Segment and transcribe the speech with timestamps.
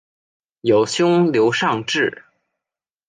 [0.61, 2.23] 有兄刘尚质。